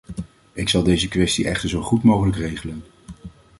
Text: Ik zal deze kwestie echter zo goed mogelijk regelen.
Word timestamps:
Ik 0.53 0.69
zal 0.69 0.83
deze 0.83 1.07
kwestie 1.07 1.45
echter 1.47 1.69
zo 1.69 1.81
goed 1.81 2.03
mogelijk 2.03 2.37
regelen. 2.37 2.83